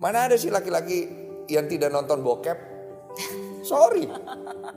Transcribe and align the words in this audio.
Mana 0.00 0.24
ada 0.24 0.36
sih 0.40 0.48
laki-laki 0.48 1.04
yang 1.52 1.68
tidak 1.68 1.92
nonton 1.92 2.24
bokep? 2.24 2.56
Sorry, 3.60 4.08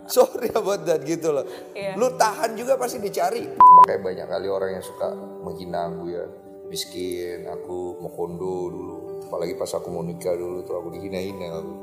sorry 0.03 0.51
about 0.51 0.83
that 0.83 0.99
gitu 1.07 1.31
loh. 1.31 1.47
Iya. 1.71 1.95
Lu 1.95 2.19
tahan 2.19 2.59
juga 2.59 2.75
pasti 2.75 2.99
dicari. 2.99 3.47
Makanya 3.55 4.03
banyak 4.03 4.27
kali 4.27 4.47
orang 4.51 4.75
yang 4.75 4.83
suka 4.83 5.15
menghina 5.15 5.87
aku 5.87 6.11
ya. 6.11 6.27
Miskin, 6.67 7.47
aku 7.47 8.03
mau 8.03 8.11
kondo 8.11 8.67
dulu. 8.67 9.23
Apalagi 9.23 9.55
pas 9.55 9.71
aku 9.71 9.87
mau 9.95 10.03
nikah 10.03 10.35
dulu 10.35 10.59
tuh 10.67 10.75
aku 10.75 10.91
dihina-hina 10.91 11.55
aku. 11.55 11.73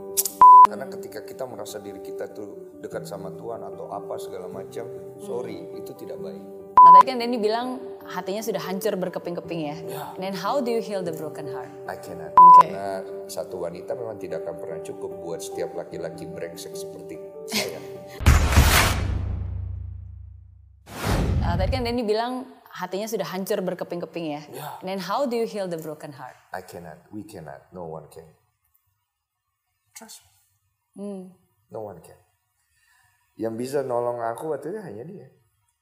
Karena 0.69 0.87
ketika 0.93 1.25
kita 1.25 1.49
merasa 1.49 1.81
diri 1.81 2.05
kita 2.05 2.29
tuh 2.37 2.77
dekat 2.77 3.09
sama 3.09 3.33
Tuhan 3.33 3.65
atau 3.65 3.89
apa 3.89 4.21
segala 4.21 4.53
macam, 4.53 4.85
sorry, 5.17 5.81
itu 5.81 5.97
tidak 5.97 6.21
baik. 6.21 6.60
Nah, 6.81 6.97
tadi 6.97 7.13
kan 7.13 7.21
Denny 7.21 7.37
bilang 7.37 7.77
hatinya 8.09 8.41
sudah 8.41 8.65
hancur 8.65 8.97
berkeping-keping 8.97 9.61
ya. 9.69 9.77
And 10.17 10.25
then 10.25 10.33
how 10.33 10.65
do 10.65 10.73
you 10.73 10.81
heal 10.81 11.05
the 11.05 11.13
broken 11.13 11.45
heart? 11.53 11.69
I 11.85 12.01
cannot. 12.01 12.33
Oke. 12.33 12.73
Karena 12.73 13.05
satu 13.29 13.61
wanita 13.61 13.93
memang 13.93 14.17
tidak 14.17 14.49
akan 14.49 14.57
pernah 14.57 14.81
cukup 14.81 15.13
buat 15.21 15.45
setiap 15.45 15.77
laki-laki 15.77 16.25
brengsek 16.25 16.73
seperti 16.73 17.21
saya. 17.53 17.81
Uh, 21.41 21.59
tadi 21.59 21.75
kan 21.75 21.83
Denny 21.83 22.07
bilang 22.07 22.47
hatinya 22.71 23.11
sudah 23.11 23.27
hancur 23.27 23.59
berkeping-keping 23.59 24.39
ya. 24.39 24.43
And 24.79 24.87
then 24.87 25.01
how 25.03 25.27
do 25.27 25.35
you 25.35 25.51
heal 25.51 25.67
the 25.67 25.83
broken 25.83 26.15
heart? 26.15 26.39
I 26.55 26.63
cannot. 26.63 27.11
We 27.11 27.27
cannot. 27.27 27.67
No 27.75 27.91
one 27.91 28.07
can. 28.07 28.29
Trust 29.91 30.23
me. 30.95 31.35
No 31.75 31.91
one 31.91 31.99
can. 32.07 32.15
Yang 33.35 33.55
bisa 33.59 33.79
nolong 33.83 34.23
aku 34.23 34.55
waktu 34.55 34.71
itu 34.71 34.79
hanya 34.79 35.03
dia. 35.03 35.27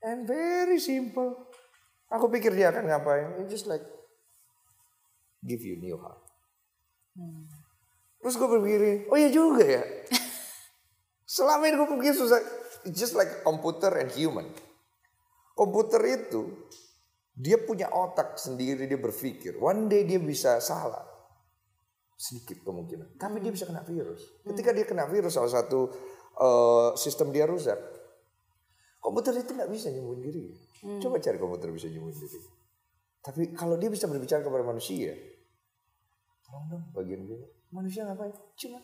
And 0.05 0.29
very 0.29 0.79
simple. 0.79 1.49
Aku 2.09 2.31
pikir 2.33 2.55
dia 2.55 2.71
akan 2.71 2.89
ngapain. 2.89 3.43
It's 3.43 3.53
just 3.53 3.67
like 3.67 3.83
give 5.45 5.61
you 5.61 5.77
new 5.77 5.99
heart. 5.99 6.23
Terus 8.19 8.35
gue 8.35 8.49
berpikir, 8.51 8.81
oh 9.11 9.19
iya 9.19 9.31
juga 9.31 9.63
ya. 9.63 9.83
Selama 11.39 11.71
ini 11.71 11.75
gue 11.79 11.89
pikir 11.99 12.15
susah. 12.15 12.39
It's 12.87 12.99
just 12.99 13.15
like 13.19 13.43
komputer 13.43 13.91
and 13.99 14.11
human. 14.15 14.49
Komputer 15.55 16.03
itu 16.07 16.71
dia 17.35 17.59
punya 17.63 17.91
otak 17.91 18.39
sendiri 18.39 18.87
dia 18.87 18.99
berpikir. 18.99 19.59
One 19.59 19.87
day 19.91 20.07
dia 20.07 20.19
bisa 20.19 20.59
salah 20.63 21.03
sedikit 22.19 22.67
kemungkinan. 22.67 23.19
Tapi 23.19 23.39
dia 23.39 23.55
bisa 23.55 23.67
kena 23.67 23.87
virus. 23.87 24.43
Ketika 24.43 24.75
dia 24.75 24.87
kena 24.87 25.07
virus 25.07 25.39
salah 25.39 25.51
satu 25.51 25.91
eh, 26.39 26.89
sistem 26.99 27.31
dia 27.31 27.47
rusak. 27.47 27.79
Komputer 28.99 29.35
itu 29.39 29.55
nggak 29.55 29.71
bisa 29.71 29.89
nyembuhin 29.95 30.23
diri. 30.23 30.45
Coba 30.99 31.23
cari 31.23 31.39
komputer 31.39 31.71
bisa 31.71 31.87
nyembuhin 31.87 32.19
diri. 32.19 32.39
Tapi 33.23 33.53
kalau 33.55 33.75
dia 33.79 33.91
bisa 33.91 34.07
berbicara 34.07 34.43
kepada 34.43 34.63
manusia, 34.63 35.15
tolong 36.47 36.67
dong 36.71 36.85
bagian 36.95 37.27
gue. 37.27 37.41
Manusia 37.71 38.07
ngapain? 38.07 38.33
Cuma 38.59 38.81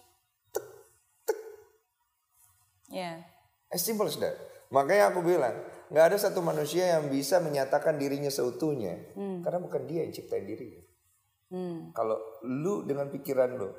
Ya. 2.93 3.27
as 3.75 3.83
simple 3.83 4.07
as 4.07 4.15
that. 4.23 4.37
Makanya 4.71 5.11
aku 5.11 5.25
bilang, 5.27 5.55
nggak 5.91 6.05
ada 6.15 6.19
satu 6.19 6.39
manusia 6.43 6.95
yang 6.95 7.11
bisa 7.11 7.43
menyatakan 7.43 7.99
dirinya 7.99 8.31
seutuhnya, 8.31 9.15
karena 9.43 9.59
bukan 9.59 9.83
dia 9.87 10.07
yang 10.07 10.15
ciptain 10.15 10.47
dirinya. 10.47 10.83
Kalau 11.95 12.19
lu 12.47 12.87
dengan 12.87 13.11
pikiran 13.11 13.55
lu, 13.55 13.71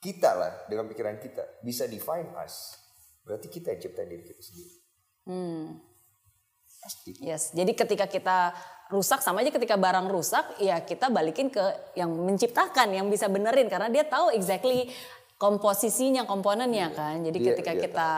kita 0.00 0.30
lah 0.32 0.52
dengan 0.68 0.88
pikiran 0.88 1.16
kita 1.20 1.60
bisa 1.60 1.84
define 1.88 2.32
us, 2.40 2.76
berarti 3.24 3.52
kita 3.52 3.72
yang 3.76 3.80
ciptain 3.84 4.08
diri 4.08 4.24
kita 4.24 4.40
sendiri. 4.40 4.76
Pasti. 6.80 7.12
Yes. 7.20 7.52
Jadi 7.52 7.76
ketika 7.76 8.08
kita 8.08 8.56
rusak 8.88 9.20
sama 9.20 9.44
aja 9.44 9.52
ketika 9.52 9.76
barang 9.76 10.08
rusak, 10.08 10.56
ya 10.64 10.80
kita 10.80 11.12
balikin 11.12 11.52
ke 11.52 11.60
yang 11.92 12.08
menciptakan, 12.08 12.96
yang 12.96 13.12
bisa 13.12 13.28
benerin 13.28 13.68
karena 13.68 13.92
dia 13.92 14.08
tahu 14.08 14.32
exactly 14.32 14.88
komposisinya, 15.36 16.24
komponennya 16.24 16.96
kan. 16.96 17.20
Jadi 17.20 17.38
Dia- 17.38 17.48
ketika 17.52 17.72
dia 17.76 17.82
kita 17.84 18.10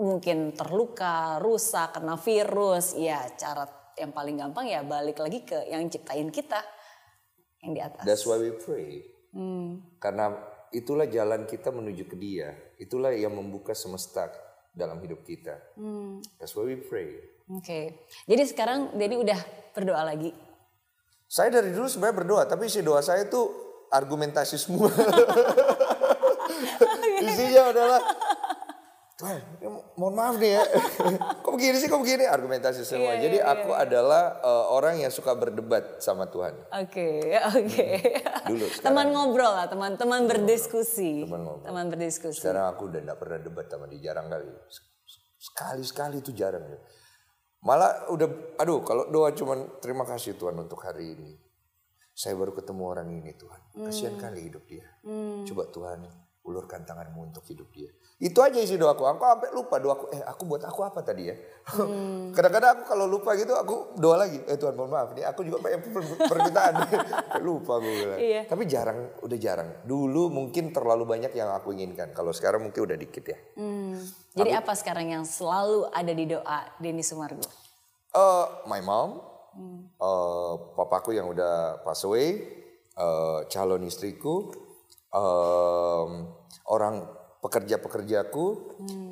mungkin 0.00 0.56
terluka, 0.56 1.38
rusak, 1.38 2.00
kena 2.00 2.16
virus, 2.16 2.96
ya 2.96 3.22
cara 3.36 3.68
yang 3.94 4.10
paling 4.10 4.34
gampang 4.40 4.66
ya 4.66 4.82
balik 4.82 5.22
lagi 5.22 5.46
ke 5.46 5.70
yang 5.70 5.86
ciptain 5.86 6.26
kita 6.32 6.58
yang 7.62 7.72
di 7.76 7.80
atas. 7.84 8.02
That's 8.02 8.24
why 8.26 8.40
we 8.40 8.56
pray. 8.58 9.06
Karena 10.00 10.34
itulah 10.74 11.06
jalan 11.06 11.46
kita 11.46 11.70
menuju 11.70 12.06
ke 12.10 12.16
Dia. 12.18 12.54
Itulah 12.78 13.14
yang 13.14 13.34
membuka 13.34 13.74
semesta 13.74 14.30
dalam 14.74 14.98
hidup 15.00 15.22
kita. 15.22 15.54
That's 16.36 16.52
why 16.58 16.66
we 16.66 16.76
pray. 16.76 17.14
Oke. 17.48 18.04
Jadi 18.26 18.42
sekarang 18.44 18.98
Denny 18.98 19.16
udah 19.16 19.38
berdoa 19.70 20.02
lagi. 20.02 20.34
Saya 21.30 21.50
dari 21.50 21.72
dulu 21.72 21.88
sebenarnya 21.88 22.16
berdoa, 22.20 22.42
tapi 22.44 22.68
isi 22.68 22.84
doa 22.84 23.00
saya 23.00 23.26
itu 23.26 23.40
argumentasi 23.90 24.58
semua. 24.58 24.90
Isinya 27.24 27.72
adalah 27.72 28.00
Tuhan, 29.14 29.38
ya 29.62 29.70
mohon 29.94 30.14
maaf 30.18 30.42
nih 30.42 30.58
ya. 30.58 30.62
kok 31.46 31.52
begini 31.54 31.78
sih, 31.78 31.86
kok 31.86 32.02
begini? 32.02 32.26
Argumentasi 32.26 32.82
semua. 32.82 33.14
Iya, 33.14 33.30
Jadi 33.30 33.38
iya, 33.38 33.46
aku 33.46 33.70
adalah 33.70 34.42
eh, 34.42 34.66
orang 34.74 34.98
yang 34.98 35.14
suka 35.14 35.38
berdebat 35.38 36.02
sama 36.02 36.26
Tuhan. 36.26 36.50
Oke, 36.82 37.22
oke. 37.54 37.88
Dulu, 38.50 38.66
sekarang. 38.74 38.82
teman 38.90 39.06
ngobrol 39.14 39.54
lah, 39.54 39.70
teman-teman 39.70 40.26
berdiskusi. 40.26 41.30
Teman 41.30 41.46
ngobrol. 41.46 41.62
Teman 41.62 41.84
berdiskusi. 41.94 42.42
Sekarang 42.42 42.66
aku 42.74 42.90
udah 42.90 43.00
gak 43.06 43.18
pernah 43.22 43.38
debat 43.38 43.66
sama 43.70 43.86
dia, 43.86 44.10
jarang 44.10 44.26
kali. 44.26 44.50
Sekali-sekali 45.38 46.16
itu 46.18 46.30
jarang. 46.34 46.66
ya. 46.66 46.78
Malah 47.62 48.10
udah, 48.10 48.28
aduh 48.58 48.82
kalau 48.82 49.08
doa 49.14 49.30
cuman 49.30 49.78
terima 49.78 50.02
kasih 50.02 50.34
Tuhan 50.34 50.58
untuk 50.58 50.82
hari 50.82 51.14
ini. 51.14 51.38
Saya 52.10 52.34
baru 52.34 52.50
ketemu 52.50 52.82
orang 52.82 53.08
ini 53.14 53.30
Tuhan. 53.38 53.78
Kasihan 53.78 54.18
kali 54.18 54.50
hidup 54.50 54.66
dia. 54.66 54.86
Coba 55.46 55.70
Tuhan 55.70 56.02
ulurkan 56.44 56.84
tanganmu 56.84 57.32
untuk 57.32 57.42
hidup 57.48 57.72
dia. 57.72 57.90
Itu 58.14 58.38
aja 58.46 58.56
isi 58.62 58.78
doaku. 58.78 59.02
Aku 59.10 59.26
sampai 59.26 59.50
lupa 59.50 59.82
doaku. 59.82 60.06
Eh 60.14 60.22
aku 60.22 60.46
buat 60.46 60.62
aku 60.62 60.86
apa 60.86 61.02
tadi 61.02 61.28
ya? 61.28 61.36
Kadang-kadang 62.36 62.70
aku 62.78 62.82
kalau 62.86 63.10
lupa 63.10 63.34
gitu 63.34 63.58
aku 63.58 63.98
doa 63.98 64.22
lagi. 64.22 64.38
Eh 64.46 64.54
Tuhan 64.54 64.78
mohon 64.78 64.94
maaf. 64.94 65.10
Ini 65.18 65.26
aku 65.26 65.42
juga 65.42 65.58
banyak 65.58 65.80
per- 65.90 66.30
permintaan. 66.30 66.72
lupa 67.46 67.82
gue 67.82 67.90
bilang. 67.90 68.20
Iya. 68.22 68.42
Tapi 68.46 68.62
jarang, 68.70 69.18
udah 69.18 69.38
jarang. 69.38 69.68
Dulu 69.82 70.30
mungkin 70.30 70.70
terlalu 70.70 71.04
banyak 71.10 71.34
yang 71.34 71.50
aku 71.50 71.74
inginkan. 71.74 72.14
Kalau 72.14 72.30
sekarang 72.30 72.62
mungkin 72.62 72.86
udah 72.86 72.96
dikit 72.96 73.24
ya. 73.26 73.38
Hmm. 73.58 73.98
Jadi 74.34 74.50
apa 74.54 74.72
sekarang 74.78 75.10
yang 75.10 75.24
selalu 75.26 75.90
ada 75.90 76.12
di 76.14 76.24
doa 76.30 76.58
Denny 76.78 77.02
Sumargo? 77.02 77.42
Eh, 78.14 78.46
my 78.70 78.78
mom, 78.78 79.18
eh, 79.98 80.54
papaku 80.78 81.18
yang 81.18 81.26
udah 81.26 81.82
pass 81.82 82.06
away, 82.06 82.46
eh, 82.94 83.38
calon 83.50 83.82
istriku, 83.82 84.54
em, 85.10 86.10
orang 86.70 87.23
pekerja-pekerjaku, 87.44 88.46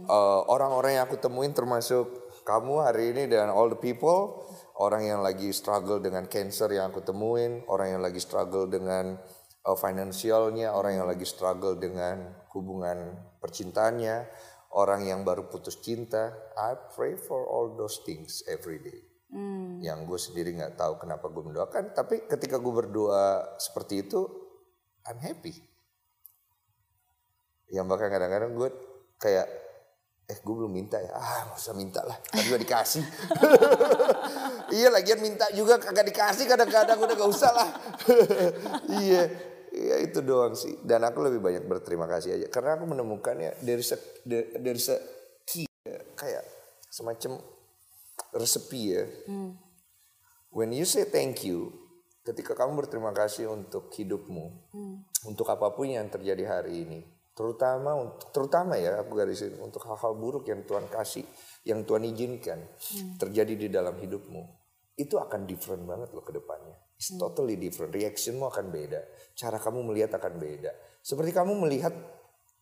eh, 0.09 0.41
orang-orang 0.49 0.97
yang 0.97 1.05
aku 1.05 1.21
temuin 1.21 1.53
termasuk 1.53 2.33
kamu 2.49 2.81
hari 2.81 3.13
ini 3.13 3.29
dan 3.29 3.53
all 3.53 3.69
the 3.69 3.77
people, 3.77 4.49
orang 4.81 5.05
yang 5.05 5.21
lagi 5.21 5.53
struggle 5.53 6.01
dengan 6.01 6.25
cancer 6.33 6.73
yang 6.73 6.89
aku 6.89 7.05
temuin, 7.05 7.61
orang 7.69 7.93
yang 7.93 8.01
lagi 8.01 8.25
struggle 8.25 8.65
dengan 8.65 9.21
eh, 9.61 9.77
finansialnya, 9.77 10.73
orang 10.73 10.97
yang 10.97 11.07
lagi 11.07 11.29
struggle 11.29 11.77
dengan 11.77 12.33
hubungan 12.57 13.21
percintaannya, 13.37 14.25
orang 14.73 15.05
yang 15.05 15.21
baru 15.29 15.53
putus 15.53 15.85
cinta. 15.85 16.33
I 16.57 16.73
pray 16.97 17.21
for 17.21 17.45
all 17.45 17.77
those 17.77 18.01
things 18.09 18.41
every 18.49 18.81
day. 18.81 19.01
Yang 19.81 19.99
gue 20.13 20.19
sendiri 20.21 20.51
nggak 20.61 20.77
tahu 20.77 21.01
kenapa 21.01 21.33
gue 21.33 21.41
mendoakan. 21.41 21.97
Tapi 21.97 22.29
ketika 22.29 22.61
gue 22.61 22.69
berdoa 22.69 23.57
seperti 23.57 24.05
itu 24.05 24.29
I'm 25.09 25.17
happy 25.25 25.72
yang 27.73 27.89
bahkan 27.89 28.13
kadang-kadang 28.13 28.53
gue 28.53 28.69
kayak 29.17 29.49
eh 30.29 30.39
gue 30.39 30.55
belum 30.55 30.71
minta 30.71 31.01
ya. 31.01 31.13
Ah 31.17 31.51
nggak 31.51 31.59
usah 31.59 31.75
minta 31.75 32.01
lah 32.05 32.17
kan 32.21 32.45
juga 32.45 32.59
dikasih. 32.61 33.05
Iya 34.73 34.89
lagian 34.89 35.21
minta 35.21 35.45
juga 35.53 35.77
kagak 35.77 36.09
dikasih 36.09 36.49
kadang-kadang 36.49 36.97
udah 36.97 37.13
gak 37.13 37.29
usah 37.33 37.53
lah. 37.53 37.69
Iya 39.05 39.29
iya 39.73 39.95
itu 40.01 40.25
doang 40.25 40.57
sih. 40.57 40.81
Dan 40.81 41.05
aku 41.05 41.21
lebih 41.21 41.45
banyak 41.45 41.69
berterima 41.69 42.09
kasih 42.09 42.41
aja 42.41 42.47
karena 42.49 42.81
aku 42.81 42.89
menemukannya 42.89 43.61
dari 43.61 43.85
se 43.85 44.01
dari 44.57 44.81
se 44.81 44.97
key 45.45 45.69
ya, 45.85 46.01
kayak 46.17 46.45
semacam 46.89 47.41
resepi 48.33 48.83
ya. 48.97 49.05
When 50.53 50.73
you 50.73 50.85
say 50.85 51.05
thank 51.09 51.45
you, 51.45 51.73
ketika 52.25 52.57
kamu 52.57 52.85
berterima 52.85 53.13
kasih 53.13 53.53
untuk 53.53 53.93
hidupmu, 53.93 54.73
untuk 55.29 55.49
apa 55.49 55.73
pun 55.73 55.89
yang 55.89 56.09
terjadi 56.09 56.45
hari 56.49 56.85
ini, 56.85 57.01
terutama 57.33 57.97
untuk 57.97 58.29
terutama 58.29 58.77
ya 58.77 59.01
aku 59.01 59.17
garisin 59.17 59.57
untuk 59.61 59.85
hal-hal 59.89 60.13
buruk 60.17 60.45
yang 60.49 60.65
Tuhan 60.69 60.87
kasih, 60.93 61.25
yang 61.65 61.85
Tuhan 61.89 62.05
izinkan 62.05 62.61
terjadi 63.17 63.55
di 63.57 63.69
dalam 63.73 63.97
hidupmu, 63.97 64.43
itu 65.01 65.17
akan 65.17 65.49
different 65.49 65.89
banget 65.89 66.13
loh 66.13 66.25
ke 66.25 66.33
depannya. 66.37 66.77
It's 67.01 67.17
totally 67.17 67.57
different. 67.57 67.91
Reactionmu 67.97 68.47
akan 68.47 68.71
beda, 68.71 69.01
cara 69.35 69.57
kamu 69.59 69.91
melihat 69.91 70.15
akan 70.21 70.39
beda. 70.39 70.71
Seperti 71.03 71.35
kamu 71.35 71.59
melihat 71.67 71.91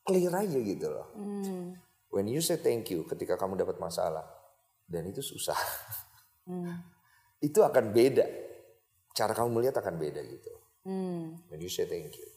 clear 0.06 0.32
aja 0.32 0.58
gitu 0.58 0.86
loh. 0.88 1.08
When 2.10 2.26
you 2.26 2.42
say 2.42 2.58
thank 2.58 2.90
you 2.90 3.06
ketika 3.06 3.38
kamu 3.38 3.58
dapat 3.58 3.76
masalah 3.82 4.24
dan 4.86 5.06
itu 5.06 5.20
susah. 5.20 5.58
itu 7.46 7.60
akan 7.60 7.90
beda. 7.90 8.26
Cara 9.12 9.34
kamu 9.34 9.60
melihat 9.60 9.82
akan 9.82 9.98
beda 9.98 10.22
gitu. 10.22 10.52
When 11.50 11.60
you 11.60 11.68
say 11.68 11.84
thank 11.90 12.14
you. 12.14 12.28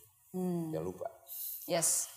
Jangan 0.73 0.85
lupa. 0.85 1.07
Yes. 1.69 2.09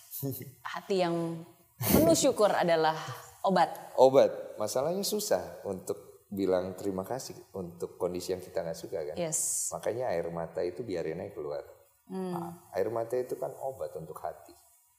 Hati 0.65 0.95
yang 1.05 1.45
penuh 1.77 2.17
syukur 2.17 2.49
adalah 2.49 2.97
obat. 3.45 3.69
Obat, 3.97 4.57
masalahnya 4.57 5.05
susah 5.05 5.61
untuk 5.65 6.25
bilang 6.27 6.75
terima 6.75 7.07
kasih 7.07 7.37
untuk 7.55 7.95
kondisi 7.95 8.35
yang 8.35 8.43
kita 8.43 8.65
nggak 8.65 8.77
suka 8.77 8.99
kan. 9.13 9.15
Yes. 9.15 9.71
Makanya 9.71 10.11
air 10.11 10.27
mata 10.33 10.59
itu 10.65 10.83
biarin 10.83 11.23
aja 11.23 11.31
keluar. 11.31 11.63
Ah, 12.07 12.55
Air 12.71 12.87
mata 12.87 13.19
itu 13.19 13.35
kan 13.35 13.51
obat 13.59 13.91
untuk 13.99 14.15
hati. 14.23 14.55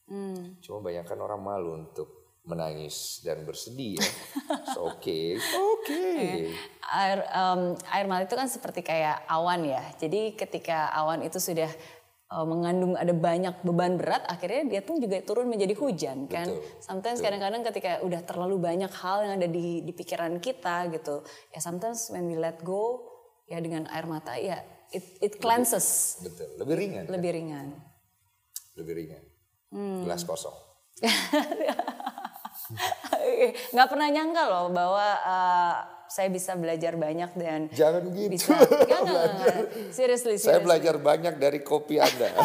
Hmm. 0.09 0.61
Cuma 0.61 0.85
banyak 0.85 1.09
kan 1.09 1.17
orang 1.21 1.41
malu 1.41 1.73
untuk 1.73 2.41
menangis 2.49 3.21
dan 3.25 3.45
bersedih 3.45 4.01
ya. 4.01 4.09
So, 4.73 4.89
Oke, 4.97 5.37
oke. 5.37 6.09
Air 6.89 7.21
em, 7.21 7.77
air 7.93 8.07
mata 8.09 8.25
itu 8.25 8.37
kan 8.37 8.49
seperti 8.49 8.81
kayak 8.81 9.25
awan 9.29 9.65
ya. 9.65 9.81
Jadi 10.01 10.33
ketika 10.37 10.89
awan 10.97 11.21
itu 11.21 11.37
sudah 11.37 11.69
eh, 12.29 12.47
mengandung 12.47 12.93
ada 12.95 13.13
banyak 13.17 13.65
beban 13.65 13.97
berat, 13.97 14.25
akhirnya 14.29 14.69
dia 14.69 14.81
tuh 14.85 15.01
juga 15.01 15.21
turun 15.25 15.49
menjadi 15.49 15.75
hujan 15.77 16.29
kan. 16.29 16.49
Betul, 16.49 16.81
Sometimes 16.85 17.19
kadang-kadang 17.25 17.63
ketika 17.67 18.01
udah 18.05 18.21
terlalu 18.25 18.57
banyak 18.61 18.93
hal 18.93 19.25
yang 19.25 19.35
ada 19.41 19.49
di 19.49 19.83
di 19.83 19.93
pikiran 19.97 20.37
kita 20.39 20.93
gitu. 20.93 21.25
Ya 21.53 21.61
sometimes 21.65 22.13
when 22.13 22.29
we 22.29 22.37
let 22.37 22.61
go 22.63 23.09
ya 23.49 23.59
dengan 23.65 23.89
air 23.89 24.05
mata 24.05 24.37
ya 24.37 24.61
it 24.93 25.05
it 25.25 25.33
cleanses 25.41 26.21
Betul, 26.21 26.49
lebih 26.61 26.77
ringan. 26.77 27.05
kan? 27.05 27.13
lebih 27.17 27.31
ringan. 27.33 27.67
Lebih 28.77 28.95
ringan. 28.95 29.23
Hmm. 29.73 30.01
Gelas 30.05 30.23
kosong. 30.25 30.57
nggak 33.73 33.89
pernah 33.89 34.09
nyangka 34.13 34.43
loh 34.49 34.67
bahwa 34.73 35.07
uh, 35.25 35.77
saya 36.09 36.29
bisa 36.29 36.53
belajar 36.55 36.93
banyak 36.95 37.31
dan 37.35 37.61
Jangan 37.71 38.09
gitu. 38.11 38.29
bisa 38.31 38.57
jangan 38.91 39.29
seriously 39.89 40.35
Saya 40.35 40.57
seriously. 40.57 40.65
belajar 40.65 40.95
banyak 40.97 41.35
dari 41.37 41.61
kopi 41.61 41.97
Anda. 41.97 42.29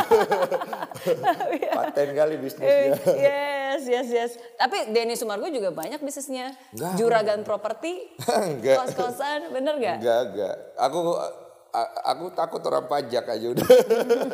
Paten 1.76 2.10
kali 2.12 2.34
Eh, 2.34 2.40
bisnisnya. 2.40 2.96
yes 3.14 3.82
yes 3.84 4.08
yes 4.10 4.32
tapi 4.56 4.90
Denny 4.90 5.14
Sumargo 5.14 5.48
juga 5.48 5.70
banyak 5.70 6.00
bisnisnya 6.00 6.54
Nggak. 6.72 6.94
juragan 6.96 7.42
properti 7.42 8.14
Enggak. 8.22 8.84
kos-kosan 8.84 9.50
bener 9.50 9.76
gak 9.78 9.98
Enggak, 10.00 10.22
enggak. 10.28 10.56
Aku 10.78 11.00
aku 12.06 12.30
takut 12.38 12.62
orang 12.70 12.86
pajak 12.86 13.26
aja 13.26 13.48
udah. 13.50 13.68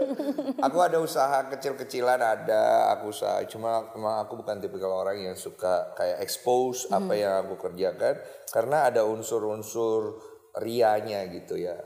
aku 0.66 0.78
ada 0.84 1.00
usaha 1.00 1.48
kecil-kecilan 1.48 2.20
ada, 2.20 2.92
aku 2.92 3.16
usaha. 3.16 3.40
Cuma 3.48 3.90
emang 3.96 4.20
aku 4.28 4.44
bukan 4.44 4.60
tipikal 4.60 4.92
orang 4.92 5.24
yang 5.24 5.36
suka 5.40 5.96
kayak 5.96 6.20
expose 6.20 6.92
apa 6.92 7.16
yang 7.16 7.48
aku 7.48 7.56
kerjakan 7.56 8.20
karena 8.52 8.92
ada 8.92 9.08
unsur-unsur 9.08 10.20
rianya 10.60 11.24
gitu 11.32 11.56
ya. 11.56 11.80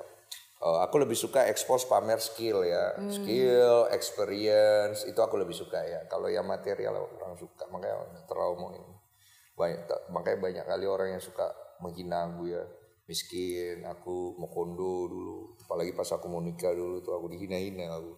Oh, 0.63 0.79
aku 0.79 0.95
lebih 1.03 1.19
suka 1.19 1.44
expose 1.51 1.83
pamer 1.91 2.23
skill 2.23 2.63
ya, 2.63 2.95
skill, 3.11 3.91
experience 3.91 5.03
itu 5.03 5.19
aku 5.19 5.35
lebih 5.35 5.51
suka 5.51 5.83
ya. 5.83 6.07
Kalau 6.07 6.31
yang 6.31 6.47
material 6.47 7.03
orang 7.03 7.35
suka, 7.35 7.67
makanya 7.67 8.23
terlalu 8.31 8.55
mau 8.63 8.71
ini 8.71 8.94
banyak 9.53 9.85
makanya 10.09 10.38
banyak 10.41 10.65
kali 10.65 10.85
orang 10.89 11.09
yang 11.13 11.21
suka 11.21 11.45
menghina 11.77 12.25
aku 12.25 12.50
ya 12.50 12.63
miskin 13.07 13.83
aku 13.83 14.39
mau 14.39 14.47
kondo 14.47 15.11
dulu. 15.11 15.59
Apalagi 15.63 15.91
pas 15.91 16.07
aku 16.11 16.27
mau 16.31 16.39
nikah 16.39 16.71
dulu 16.71 17.03
tuh 17.03 17.13
aku 17.15 17.27
dihina-hina 17.31 17.91
aku. 17.91 18.13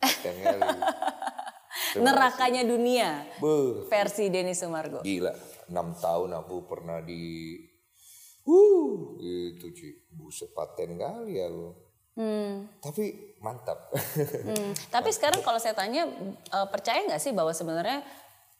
Nerakanya 2.04 2.62
dunia. 2.62 3.26
Beuh, 3.42 3.90
versi 3.90 4.30
Denny 4.30 4.54
Sumargo. 4.54 5.02
Gila. 5.02 5.34
Enam 5.70 5.94
tahun 5.96 6.38
aku 6.38 6.66
pernah 6.66 7.02
di 7.02 7.54
uh 8.48 9.20
itu 9.20 9.68
cuy 9.70 9.92
buset 10.16 10.50
paten 10.56 10.96
kali 10.96 11.40
aku. 11.40 11.68
Hmm. 12.20 12.68
tapi 12.82 13.38
mantap. 13.40 13.88
Hmm. 13.94 14.74
tapi 14.94 15.08
sekarang 15.14 15.40
kalau 15.40 15.56
saya 15.62 15.72
tanya 15.72 16.04
eh, 16.28 16.66
percaya 16.68 17.06
nggak 17.06 17.22
sih 17.22 17.32
bahwa 17.32 17.54
sebenarnya 17.54 18.02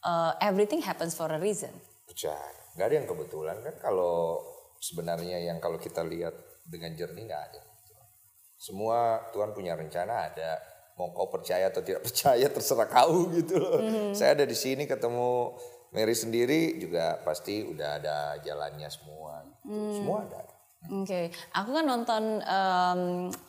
eh, 0.01 0.33
everything 0.41 0.81
happens 0.81 1.13
for 1.13 1.29
a 1.29 1.37
reason? 1.37 1.75
Percaya. 2.07 2.57
Nggak 2.79 2.87
ada 2.87 2.95
yang 2.95 3.09
kebetulan 3.11 3.57
kan 3.61 3.75
kalau 3.83 4.41
sebenarnya 4.81 5.39
yang 5.45 5.61
kalau 5.61 5.77
kita 5.77 6.01
lihat 6.01 6.33
dengan 6.65 6.97
jernih 6.97 7.29
nggak 7.29 7.45
ada. 7.53 7.63
Semua 8.61 9.29
Tuhan 9.33 9.53
punya 9.53 9.77
rencana 9.77 10.33
ada 10.33 10.61
mau 11.01 11.13
kau 11.17 11.33
percaya 11.33 11.73
atau 11.73 11.81
tidak 11.81 12.05
percaya 12.09 12.47
terserah 12.49 12.89
kau 12.89 13.29
gitu 13.33 13.61
loh. 13.61 13.79
Saya 14.17 14.37
ada 14.37 14.45
di 14.49 14.57
sini 14.57 14.89
ketemu 14.89 15.55
Mary 15.91 16.15
sendiri 16.15 16.79
juga 16.79 17.19
pasti 17.27 17.67
udah 17.67 17.99
ada 17.99 18.17
jalannya 18.47 18.87
semua 18.89 19.43
gitu. 19.43 20.01
semua 20.01 20.23
ada. 20.23 20.41
Oke, 20.81 21.29
aku 21.53 21.77
kan 21.77 21.85
nonton 21.85 22.41
em, 22.41 23.01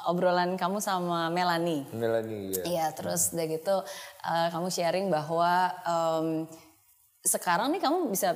obrolan 0.04 0.60
kamu 0.60 0.84
sama 0.84 1.32
Melanie. 1.32 1.88
Melanie 1.96 2.52
ya 2.60 2.64
Iya, 2.68 2.88
terus 2.92 3.32
udah 3.32 3.48
gitu 3.48 3.76
eh, 4.28 4.48
kamu 4.52 4.68
sharing 4.68 5.08
bahwa 5.08 5.72
em, 5.86 6.28
sekarang 7.24 7.72
nih 7.72 7.80
kamu 7.80 8.12
bisa 8.12 8.36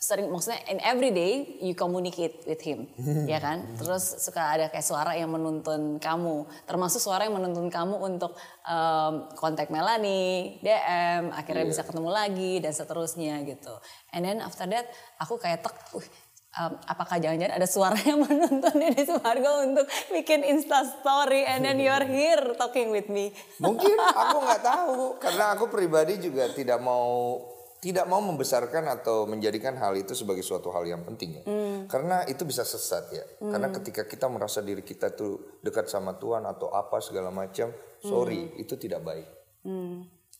sering 0.00 0.32
maksudnya 0.32 0.64
in 0.72 0.80
every 0.80 1.12
day 1.12 1.60
you 1.60 1.76
communicate 1.76 2.40
with 2.48 2.64
him, 2.64 2.88
ya 3.28 3.36
kan? 3.36 3.68
Terus 3.78 4.16
suka 4.24 4.56
ada 4.56 4.72
kayak 4.72 4.80
suara 4.80 5.12
yang 5.12 5.28
menuntun 5.28 6.00
kamu, 6.00 6.48
termasuk 6.64 7.04
suara 7.04 7.28
yang 7.28 7.36
menuntun 7.36 7.68
kamu 7.68 8.00
untuk 8.00 8.32
em, 8.64 9.28
kontak 9.36 9.68
Melanie, 9.68 10.56
DM, 10.64 11.36
akhirnya 11.36 11.68
bisa 11.68 11.84
ketemu 11.84 12.08
lagi 12.08 12.64
dan 12.64 12.72
seterusnya 12.72 13.44
gitu. 13.44 13.76
And 14.16 14.24
then 14.24 14.40
after 14.40 14.64
that 14.72 14.88
aku 15.20 15.36
kayak 15.36 15.68
tek, 15.68 15.76
"Wih, 15.92 16.08
em, 16.56 16.72
apakah 16.88 17.20
jangan-jangan 17.20 17.60
ada 17.60 17.68
suara 17.68 18.00
yang 18.08 18.24
menuntun 18.24 18.72
Deddy 18.80 19.04
Sumargo 19.04 19.68
untuk 19.68 19.84
bikin 20.16 20.48
Insta 20.48 20.80
story 20.96 21.44
and 21.44 21.60
then 21.60 21.76
you're 21.76 22.08
here 22.16 22.56
talking 22.56 22.88
with 22.88 23.12
me. 23.12 23.36
Mungkin 23.60 24.00
aku 24.00 24.48
nggak 24.48 24.64
tahu 24.64 25.20
karena 25.20 25.52
aku 25.52 25.68
pribadi 25.68 26.16
juga 26.24 26.48
tidak 26.56 26.80
mau 26.80 27.36
tidak 27.80 28.04
mau 28.04 28.20
membesarkan 28.20 28.92
atau 28.92 29.24
menjadikan 29.24 29.72
hal 29.74 29.96
itu 29.96 30.12
sebagai 30.12 30.40
suatu 30.40 30.68
hal 30.68 30.84
yang 30.84 31.00
penting 31.02 31.40
ya. 31.40 31.44
Karena 31.88 32.22
itu 32.24 32.44
bisa 32.44 32.60
sesat 32.60 33.08
ya. 33.08 33.24
Karena 33.40 33.72
ketika 33.72 34.04
kita 34.04 34.28
merasa 34.28 34.60
diri 34.60 34.80
kita 34.80 35.10
tuh 35.10 35.60
dekat 35.60 35.88
sama 35.88 36.14
Tuhan 36.14 36.44
atau 36.44 36.68
apa 36.68 37.00
segala 37.00 37.28
macam, 37.28 37.72
sorry, 37.98 38.52
itu 38.56 38.76
tidak 38.76 39.00
baik. 39.00 39.24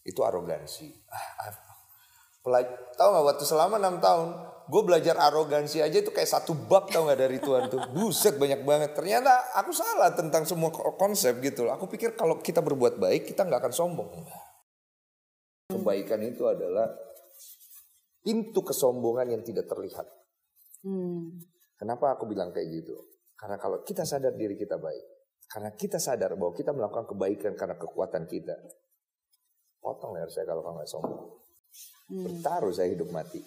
Itu 0.01 0.21
arogansi. 0.21 0.93
Ah, 1.09 1.49
ah. 1.49 1.53
Pelaj- 2.41 2.97
tahu 2.97 3.09
nggak 3.11 3.27
waktu 3.27 3.45
selama 3.45 3.77
enam 3.77 4.01
tahun, 4.01 4.29
gue 4.65 4.83
belajar 4.83 5.13
arogansi 5.13 5.81
aja 5.81 5.97
itu 5.97 6.09
kayak 6.09 6.25
satu 6.25 6.57
bab 6.57 6.89
tau 6.89 7.05
nggak 7.05 7.21
dari 7.21 7.37
Tuhan 7.37 7.69
tuh. 7.69 7.81
Buset 7.97 8.37
banyak 8.37 8.65
banget. 8.65 8.97
Ternyata 8.97 9.57
aku 9.57 9.73
salah 9.73 10.13
tentang 10.13 10.45
semua 10.45 10.69
ko- 10.69 10.97
konsep 10.97 11.37
gitu 11.41 11.65
loh. 11.65 11.77
Aku 11.77 11.85
pikir 11.85 12.17
kalau 12.17 12.41
kita 12.41 12.61
berbuat 12.61 12.97
baik 12.97 13.29
kita 13.29 13.45
nggak 13.45 13.61
akan 13.61 13.73
sombong. 13.73 14.09
Enggak. 14.13 14.45
Kebaikan 15.71 16.21
itu 16.25 16.45
adalah 16.45 16.89
pintu 18.21 18.61
kesombongan 18.65 19.33
yang 19.33 19.43
tidak 19.45 19.69
terlihat. 19.69 20.07
Kenapa 21.77 22.17
aku 22.17 22.29
bilang 22.29 22.53
kayak 22.53 22.69
gitu? 22.69 22.97
Karena 23.37 23.57
kalau 23.57 23.81
kita 23.81 24.05
sadar 24.05 24.37
diri 24.37 24.53
kita 24.57 24.77
baik, 24.77 25.05
karena 25.49 25.73
kita 25.73 25.97
sadar 25.97 26.37
bahwa 26.37 26.53
kita 26.53 26.77
melakukan 26.77 27.09
kebaikan 27.09 27.53
karena 27.57 27.77
kekuatan 27.81 28.29
kita, 28.29 28.53
potong 29.81 30.13
leher 30.13 30.29
saya 30.29 30.45
kalau 30.45 30.61
kamu 30.61 30.77
nggak 30.77 30.91
sombong. 30.93 31.25
Bertaruh 32.11 32.73
saya 32.75 32.93
hidup 32.93 33.09
mati. 33.09 33.41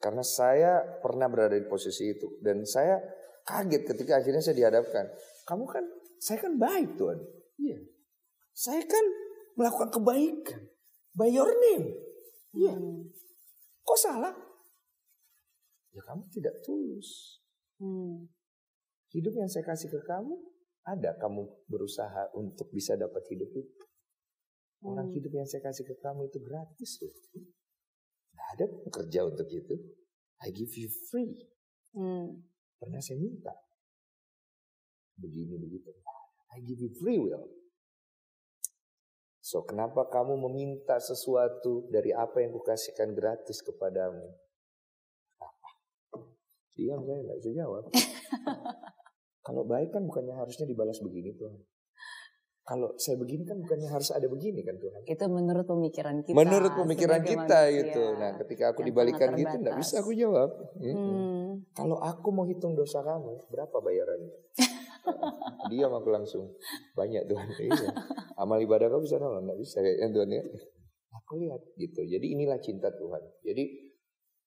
Karena 0.00 0.22
saya 0.24 0.80
pernah 1.02 1.28
berada 1.28 1.58
di 1.58 1.66
posisi 1.68 2.14
itu 2.14 2.40
dan 2.40 2.62
saya 2.62 2.96
kaget 3.42 3.82
ketika 3.90 4.22
akhirnya 4.22 4.40
saya 4.40 4.56
dihadapkan. 4.56 5.12
Kamu 5.44 5.66
kan, 5.66 5.84
saya 6.22 6.38
kan 6.38 6.56
baik 6.56 6.94
Tuhan. 6.94 7.18
Iya. 7.58 7.78
Saya 8.54 8.82
kan 8.86 9.04
melakukan 9.58 9.90
kebaikan. 9.92 10.60
By 11.12 11.28
your 11.28 11.52
name. 11.52 11.86
Iya. 12.54 12.74
Kok 13.92 14.00
salah? 14.00 14.32
Ya 15.92 16.00
kamu 16.00 16.24
tidak 16.32 16.56
tulus. 16.64 17.36
Hidup 19.12 19.36
yang 19.36 19.52
saya 19.52 19.68
kasih 19.68 19.92
ke 19.92 20.00
kamu, 20.08 20.32
ada 20.80 21.12
kamu 21.20 21.44
berusaha 21.68 22.32
untuk 22.32 22.72
bisa 22.72 22.96
dapat 22.96 23.20
hidup 23.28 23.52
itu. 23.52 23.84
Orang 24.80 25.12
hidup 25.12 25.28
yang 25.36 25.44
saya 25.44 25.60
kasih 25.60 25.84
ke 25.84 26.00
kamu 26.00 26.24
itu 26.32 26.40
gratis 26.40 27.04
loh. 27.04 27.12
Nggak 28.32 28.48
ada 28.56 28.64
kerja 28.96 29.20
untuk 29.28 29.44
itu. 29.52 29.76
I 30.40 30.48
give 30.56 30.72
you 30.72 30.88
free. 31.12 31.52
Pernah 32.80 33.00
saya 33.04 33.20
minta. 33.20 33.52
Begini 35.20 35.60
begitu. 35.60 35.92
I 36.56 36.64
give 36.64 36.80
you 36.80 36.88
free 36.96 37.20
will. 37.20 37.44
So 39.52 39.68
kenapa 39.68 40.08
kamu 40.08 40.48
meminta 40.48 40.96
sesuatu 40.96 41.84
dari 41.92 42.08
apa 42.08 42.40
yang 42.40 42.56
kukasihkan 42.56 43.12
gratis 43.12 43.60
kepadamu? 43.60 44.32
Apa? 45.36 45.68
Diam 46.72 47.04
saya 47.04 47.20
nggak 47.20 47.36
bisa 47.36 47.50
jawab. 47.60 47.84
Kalau 49.44 49.68
baik 49.68 49.92
kan 49.92 50.08
bukannya 50.08 50.32
harusnya 50.40 50.64
dibalas 50.64 51.04
begini 51.04 51.36
Tuhan. 51.36 51.60
Kalau 52.64 52.96
saya 52.96 53.20
begini 53.20 53.44
kan 53.44 53.60
bukannya 53.60 53.92
harus 53.92 54.08
ada 54.16 54.24
begini 54.24 54.64
kan 54.64 54.80
Tuhan. 54.80 55.04
Itu 55.04 55.28
menurut 55.28 55.68
pemikiran 55.68 56.24
kita. 56.24 56.32
Menurut 56.32 56.72
pemikiran 56.72 57.20
kita 57.20 57.44
manusia 57.44 57.76
gitu. 57.76 58.04
Nah 58.16 58.30
ketika 58.40 58.72
aku 58.72 58.80
dibalikan 58.88 59.36
gitu 59.36 59.52
nggak 59.52 59.76
bisa 59.76 60.00
aku 60.00 60.16
jawab. 60.16 60.48
Mm-mm. 60.80 60.96
Hmm. 60.96 61.48
Kalau 61.76 62.00
aku 62.00 62.32
mau 62.32 62.48
hitung 62.48 62.72
dosa 62.72 63.04
kamu, 63.04 63.52
berapa 63.52 63.76
bayarannya? 63.84 64.32
Diam 65.70 65.92
aku 65.92 66.08
langsung. 66.10 66.52
Banyak 66.94 67.26
Tuhan. 67.26 67.48
Iya. 67.58 67.90
Amal 68.36 68.62
ibadah 68.62 68.90
kau 68.90 69.02
bisa 69.02 69.18
nolong, 69.18 69.46
nggak 69.46 69.60
bisa 69.60 69.78
kayaknya 69.80 70.08
Tuhan 70.10 70.30
ya. 70.30 70.42
Aku 71.22 71.32
lihat 71.38 71.62
gitu. 71.76 72.00
Jadi 72.02 72.26
inilah 72.32 72.58
cinta 72.58 72.88
Tuhan. 72.90 73.22
Jadi 73.44 73.64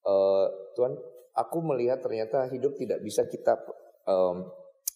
eh, 0.06 0.48
Tuhan, 0.76 0.94
aku 1.36 1.58
melihat 1.64 2.02
ternyata 2.02 2.48
hidup 2.50 2.78
tidak 2.78 3.00
bisa 3.02 3.28
kita 3.28 3.60
em, 4.08 4.38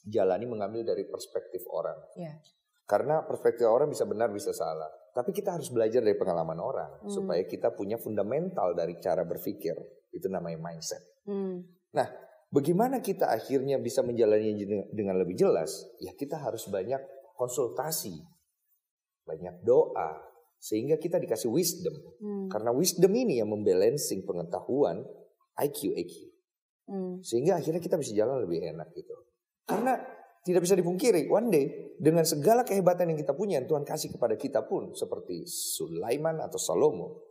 jalani 0.08 0.46
mengambil 0.48 0.82
dari 0.86 1.04
perspektif 1.06 1.66
orang. 1.70 1.98
Iya. 2.16 2.40
Karena 2.90 3.22
perspektif 3.22 3.70
orang 3.70 3.92
bisa 3.94 4.10
benar 4.10 4.34
bisa 4.34 4.50
salah. 4.50 4.90
Tapi 5.14 5.30
kita 5.30 5.58
harus 5.58 5.70
belajar 5.70 6.02
dari 6.02 6.18
pengalaman 6.18 6.58
orang 6.58 6.92
Hmm. 7.06 7.12
supaya 7.12 7.44
kita 7.46 7.74
punya 7.74 7.98
fundamental 8.02 8.74
dari 8.74 8.98
cara 8.98 9.22
berpikir. 9.26 9.78
Itu 10.10 10.26
namanya 10.30 10.58
mindset. 10.58 11.02
Hmm. 11.30 11.62
Nah, 11.94 12.08
bagaimana 12.54 13.02
kita 13.02 13.30
akhirnya 13.30 13.82
bisa 13.82 14.02
menjalani 14.02 14.54
dengan 14.94 15.16
lebih 15.18 15.38
jelas? 15.38 15.86
Ya 16.02 16.14
kita 16.14 16.38
harus 16.38 16.68
banyak 16.70 17.00
konsultasi, 17.38 18.20
banyak 19.26 19.64
doa, 19.64 20.30
sehingga 20.60 21.00
kita 21.00 21.18
dikasih 21.18 21.48
wisdom. 21.48 21.96
Hmm. 22.20 22.48
Karena 22.52 22.76
wisdom 22.76 23.16
ini 23.16 23.40
yang 23.40 23.50
membalancing 23.50 24.28
pengetahuan 24.28 25.08
IQ 25.56 25.96
EQ. 25.96 26.14
Hmm. 26.92 27.14
Sehingga 27.24 27.58
akhirnya 27.62 27.80
kita 27.80 27.96
bisa 27.96 28.12
jalan 28.12 28.44
lebih 28.44 28.60
enak 28.76 28.92
gitu. 28.92 29.16
Karena 29.64 29.96
tidak 30.44 30.66
bisa 30.66 30.76
dipungkiri, 30.76 31.30
one 31.32 31.48
day 31.48 31.66
dengan 31.96 32.26
segala 32.28 32.66
kehebatan 32.66 33.14
yang 33.14 33.20
kita 33.20 33.36
punya 33.36 33.60
yang 33.60 33.68
Tuhan 33.68 33.86
kasih 33.88 34.12
kepada 34.16 34.36
kita 34.36 34.66
pun 34.66 34.92
seperti 34.96 35.46
Sulaiman 35.48 36.42
atau 36.44 36.58
Salomo, 36.60 37.24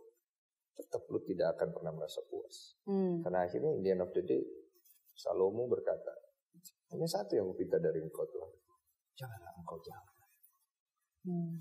tetap 0.73 1.05
lu 1.11 1.19
tidak 1.21 1.57
akan 1.57 1.75
pernah 1.75 1.91
merasa 1.93 2.23
puas. 2.25 2.79
Hmm. 2.87 3.21
Karena 3.21 3.45
akhirnya 3.45 3.71
in 3.75 3.81
the 3.83 3.91
end 3.91 4.01
of 4.01 4.09
the 4.15 4.23
day, 4.23 4.41
Salomo 5.19 5.67
berkata, 5.67 6.15
hanya 6.95 7.03
satu 7.05 7.35
yang 7.35 7.51
kupinta 7.51 7.75
dari 7.75 7.99
engkau 7.99 8.23
Tuhan. 8.23 8.55
Janganlah 9.19 9.51
engkau 9.59 9.77
jalan. 9.83 10.15
Hmm. 11.27 11.53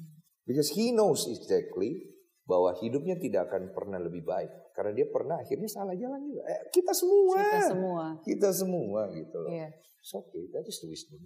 Because 0.46 0.70
he 0.72 0.94
knows 0.94 1.26
exactly 1.26 2.14
bahwa 2.48 2.72
hidupnya 2.78 3.18
tidak 3.20 3.50
akan 3.50 3.74
pernah 3.74 3.98
lebih 4.00 4.24
baik. 4.24 4.48
Karena 4.72 4.94
dia 4.94 5.10
pernah 5.10 5.36
akhirnya 5.36 5.68
salah 5.68 5.92
jalan 5.92 6.22
juga. 6.24 6.46
Eh, 6.48 6.70
kita 6.72 6.94
semua. 6.94 7.36
Kita 7.36 7.60
semua. 7.66 8.04
Kita 8.24 8.48
semua 8.54 9.00
gitu 9.12 9.36
loh. 9.42 9.50
Iya. 9.50 9.68
It's 9.74 10.14
okay, 10.14 10.48
that 10.54 10.64
is 10.64 10.78
the 10.80 10.88
wisdom. 10.88 11.18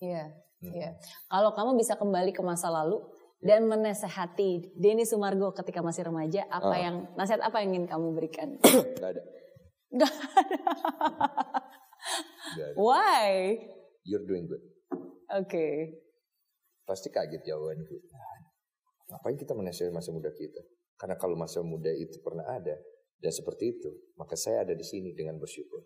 Iya. 0.00 0.24
Hmm. 0.62 0.72
Iya. 0.72 0.90
Kalau 1.28 1.50
kamu 1.52 1.76
bisa 1.76 1.98
kembali 1.98 2.30
ke 2.32 2.40
masa 2.40 2.70
lalu 2.70 3.02
dan 3.42 3.66
menasehati 3.66 4.78
Denny 4.78 5.02
Sumargo 5.02 5.50
ketika 5.50 5.82
masih 5.82 6.06
remaja, 6.06 6.46
apa 6.46 6.72
Ah. 6.72 6.78
yang 6.78 6.96
nasihat 7.18 7.42
apa 7.42 7.58
yang 7.60 7.74
ingin 7.74 7.90
kamu 7.90 8.14
berikan? 8.14 8.56
Gak 9.02 9.18
ada. 9.18 9.22
Gak 9.92 10.12
Gak 12.52 12.66
ada. 12.72 12.76
Why? 12.76 13.56
You're 14.04 14.26
doing 14.26 14.50
good. 14.50 14.62
Oke. 15.32 16.00
Pasti 16.84 17.08
kaget 17.08 17.46
jawabanku. 17.46 17.96
Ngapain 19.08 19.36
kita 19.38 19.56
menasihati 19.56 19.92
masa 19.94 20.10
muda 20.12 20.32
kita? 20.32 20.60
Karena 20.98 21.16
kalau 21.16 21.36
masa 21.36 21.64
muda 21.64 21.92
itu 21.92 22.20
pernah 22.20 22.44
ada 22.48 22.76
dan 23.22 23.32
seperti 23.32 23.78
itu, 23.78 23.90
maka 24.18 24.34
saya 24.34 24.66
ada 24.66 24.74
di 24.74 24.84
sini 24.84 25.14
dengan 25.14 25.38
bersyukur. 25.38 25.82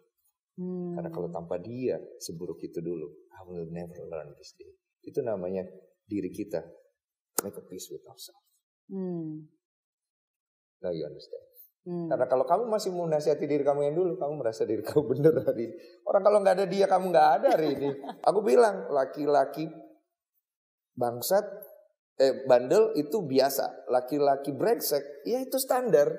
Hmm. 0.57 0.97
Karena 0.97 1.11
kalau 1.13 1.29
tanpa 1.29 1.61
dia 1.61 2.01
seburuk 2.17 2.59
itu 2.65 2.81
dulu, 2.81 3.07
I 3.37 3.45
will 3.45 3.69
never 3.69 4.09
learn 4.09 4.33
this 4.35 4.57
day. 4.57 4.73
Itu 5.05 5.21
namanya 5.21 5.63
diri 6.09 6.33
kita 6.33 6.65
make 7.45 7.57
a 7.61 7.65
peace 7.69 7.93
with 7.93 8.03
ourselves. 8.09 8.47
Hmm. 8.89 9.47
Now 10.81 10.93
you 10.97 11.05
understand. 11.05 11.46
Hmm. 11.87 12.11
Karena 12.11 12.27
kalau 12.27 12.43
kamu 12.43 12.67
masih 12.67 12.91
mau 12.91 13.07
nasihati 13.07 13.47
diri 13.47 13.63
kamu 13.63 13.87
yang 13.87 13.95
dulu, 13.95 14.19
kamu 14.19 14.43
merasa 14.43 14.67
diri 14.67 14.83
kamu 14.83 15.07
benar 15.15 15.35
hari 15.47 15.71
ini. 15.71 15.75
Orang 16.03 16.23
kalau 16.27 16.39
nggak 16.43 16.55
ada 16.59 16.67
dia, 16.67 16.87
kamu 16.91 17.15
nggak 17.15 17.29
ada 17.39 17.49
hari 17.55 17.69
ini. 17.79 17.91
Aku 18.27 18.43
bilang, 18.43 18.91
laki-laki 18.91 19.71
bangsat, 20.99 21.47
eh 22.19 22.43
bandel 22.51 22.91
itu 22.99 23.23
biasa. 23.23 23.87
Laki-laki 23.87 24.51
brengsek, 24.51 25.23
ya 25.31 25.39
itu 25.39 25.63
standar. 25.63 26.11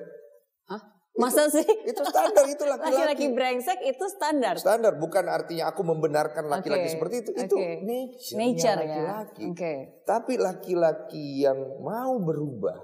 Masa 1.17 1.49
sih? 1.49 1.65
Itu 1.65 2.05
standar, 2.05 2.45
itu 2.45 2.61
Laki-laki 2.77 3.25
laki-laki. 3.25 3.25
brengsek 3.33 3.79
itu 3.89 4.05
standar. 4.05 4.53
Standar, 4.61 5.01
bukan 5.01 5.25
artinya 5.25 5.73
aku 5.73 5.81
membenarkan 5.81 6.45
laki-laki 6.45 6.87
Oke, 6.87 6.93
seperti 6.93 7.15
itu. 7.25 7.31
Itu 7.33 7.57
oke. 7.57 7.73
nature, 7.81 8.35
Nature 8.37 8.69
ya. 8.69 8.77
laki-laki. 8.85 9.43
Oke. 9.49 9.73
Tapi 10.05 10.33
laki-laki 10.37 11.41
yang 11.41 11.57
mau 11.81 12.21
berubah, 12.21 12.77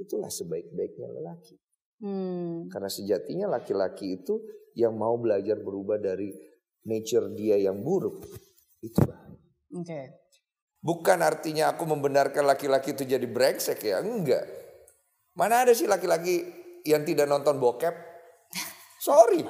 itulah 0.00 0.32
sebaik-baiknya 0.32 1.12
lelaki. 1.12 1.60
Hmm. 2.04 2.68
Karena 2.68 2.92
sejatinya 2.92 3.56
laki-laki 3.56 4.20
itu 4.20 4.44
yang 4.76 4.92
mau 4.92 5.16
belajar 5.16 5.56
berubah 5.56 5.96
dari 5.96 6.28
nature 6.84 7.32
dia 7.32 7.56
yang 7.56 7.80
buruk. 7.80 8.20
Itu 8.84 9.00
baik. 9.08 9.40
Oke. 9.72 10.00
Bukan 10.84 11.24
artinya 11.24 11.72
aku 11.72 11.88
membenarkan 11.88 12.44
laki-laki 12.44 12.92
itu 12.92 13.08
jadi 13.08 13.24
brengsek 13.24 13.80
ya, 13.80 14.04
enggak. 14.04 14.44
Mana 15.32 15.64
ada 15.64 15.72
sih 15.72 15.88
laki-laki 15.88 16.44
yang 16.84 17.08
tidak 17.08 17.24
nonton 17.24 17.56
bokep? 17.56 18.13
Sorry. 19.04 19.44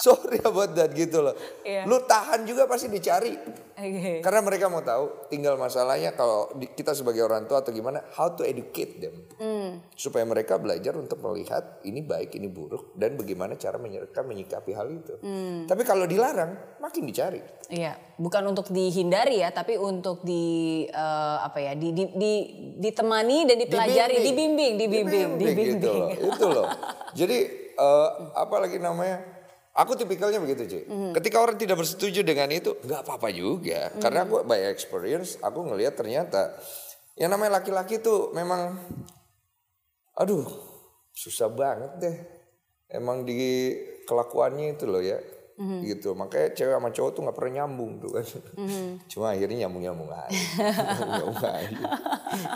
Sorry 0.00 0.40
about 0.40 0.72
that 0.72 0.96
gitu 0.96 1.20
loh. 1.20 1.36
Iya. 1.60 1.84
Lu 1.84 2.00
tahan 2.08 2.48
juga 2.48 2.64
pasti 2.64 2.88
dicari. 2.88 3.36
Oke. 3.76 4.24
Karena 4.24 4.40
mereka 4.40 4.72
mau 4.72 4.80
tahu, 4.80 5.28
tinggal 5.28 5.60
masalahnya 5.60 6.16
kalau 6.16 6.48
kita 6.56 6.96
sebagai 6.96 7.20
orang 7.20 7.44
tua 7.44 7.60
atau 7.60 7.76
gimana, 7.76 8.00
how 8.16 8.32
to 8.32 8.40
educate 8.40 8.96
them. 9.04 9.12
Hmm. 9.36 9.84
Supaya 9.92 10.24
mereka 10.24 10.56
belajar 10.56 10.96
untuk 10.96 11.20
melihat 11.20 11.84
ini 11.84 12.00
baik, 12.00 12.40
ini 12.40 12.48
buruk, 12.48 12.96
dan 12.96 13.20
bagaimana 13.20 13.60
cara 13.60 13.76
mereka 13.76 14.24
menyikapi 14.24 14.72
hal 14.72 14.88
itu. 14.88 15.14
Hmm. 15.20 15.68
Tapi 15.68 15.84
kalau 15.84 16.08
dilarang, 16.08 16.80
makin 16.80 17.04
dicari. 17.04 17.44
Iya, 17.68 18.00
bukan 18.16 18.48
untuk 18.48 18.72
dihindari 18.72 19.44
ya, 19.44 19.52
tapi 19.52 19.76
untuk 19.76 20.24
di 20.24 20.84
eh, 20.88 21.36
apa 21.40 21.60
ya, 21.60 21.72
di, 21.76 21.92
di, 21.92 22.04
di 22.16 22.32
ditemani 22.80 23.44
dan 23.44 23.56
dipelajari, 23.60 24.16
dibimbing, 24.24 24.72
dibimbing, 24.80 25.28
dibimbing. 25.36 25.68
Gitu 25.76 25.88
loh, 25.92 26.08
itu 26.16 26.46
loh. 26.48 26.68
Jadi 27.20 27.59
eh, 27.80 28.08
apa 28.36 28.56
lagi 28.60 28.76
namanya? 28.76 29.40
Aku 29.70 29.96
tipikalnya 29.96 30.42
begitu 30.42 30.66
cuy. 30.66 30.84
Hmm. 30.84 31.12
Ketika 31.16 31.40
orang 31.40 31.56
tidak 31.56 31.80
bersetuju 31.80 32.20
dengan 32.26 32.50
itu, 32.52 32.74
nggak 32.84 33.06
apa-apa 33.06 33.32
juga. 33.32 33.88
Karena 34.02 34.26
aku 34.26 34.42
by 34.44 34.68
experience, 34.68 35.38
aku 35.40 35.72
ngelihat 35.72 35.94
ternyata 35.96 36.52
yang 37.14 37.30
namanya 37.32 37.62
laki-laki 37.62 38.02
tuh 38.02 38.34
memang, 38.34 38.76
aduh, 40.18 40.44
susah 41.14 41.48
banget 41.48 41.92
deh. 42.02 42.16
Emang 42.90 43.22
di 43.22 43.72
kelakuannya 44.10 44.74
itu 44.74 44.84
loh 44.90 44.98
ya. 44.98 45.22
Hmm. 45.60 45.84
Gitu. 45.86 46.16
Makanya 46.18 46.56
cewek 46.56 46.74
sama 46.74 46.90
cowok 46.90 47.10
tuh 47.14 47.20
nggak 47.28 47.36
pernah 47.36 47.52
nyambung 47.62 47.92
tuh 48.02 48.10
kan. 48.16 48.26
Hmm. 48.58 48.98
Cuma 49.06 49.36
akhirnya 49.36 49.68
nyambung-nyambung 49.68 50.10
aja. 50.10 50.40
nyambung 50.98 51.40
aja. 51.60 51.78